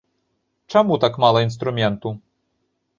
Чаму 0.73 0.97
так 1.05 1.21
мала 1.27 1.45
інструменту? 1.47 2.19